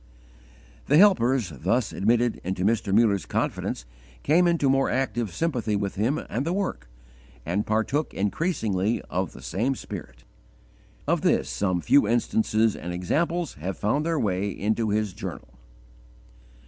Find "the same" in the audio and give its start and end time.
9.33-9.75